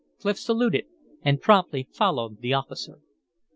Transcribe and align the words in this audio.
Clif 0.17 0.39
saluted 0.39 0.87
and 1.21 1.39
promptly 1.43 1.87
followed 1.91 2.41
the 2.41 2.53
officer. 2.55 3.01